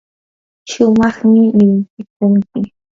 [0.71, 2.59] shumaqmi llimpikunki.